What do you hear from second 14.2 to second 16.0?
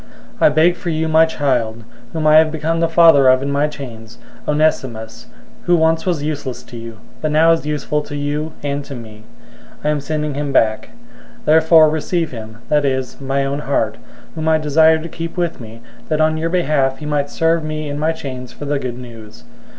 001:013 whom I desired to keep with me,